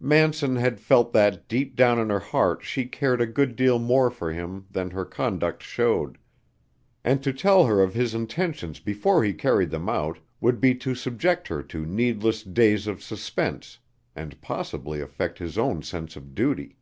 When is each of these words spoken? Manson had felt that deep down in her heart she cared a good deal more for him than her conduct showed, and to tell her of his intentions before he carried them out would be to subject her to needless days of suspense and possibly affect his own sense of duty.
Manson 0.00 0.56
had 0.56 0.80
felt 0.80 1.12
that 1.12 1.46
deep 1.46 1.76
down 1.76 1.98
in 1.98 2.08
her 2.08 2.18
heart 2.18 2.62
she 2.64 2.86
cared 2.86 3.20
a 3.20 3.26
good 3.26 3.54
deal 3.54 3.78
more 3.78 4.10
for 4.10 4.32
him 4.32 4.64
than 4.70 4.88
her 4.90 5.04
conduct 5.04 5.62
showed, 5.62 6.16
and 7.04 7.22
to 7.22 7.34
tell 7.34 7.66
her 7.66 7.82
of 7.82 7.92
his 7.92 8.14
intentions 8.14 8.80
before 8.80 9.22
he 9.22 9.34
carried 9.34 9.68
them 9.68 9.90
out 9.90 10.18
would 10.40 10.58
be 10.58 10.74
to 10.76 10.94
subject 10.94 11.48
her 11.48 11.62
to 11.62 11.84
needless 11.84 12.42
days 12.42 12.86
of 12.86 13.02
suspense 13.02 13.78
and 14.16 14.40
possibly 14.40 15.02
affect 15.02 15.38
his 15.38 15.58
own 15.58 15.82
sense 15.82 16.16
of 16.16 16.34
duty. 16.34 16.78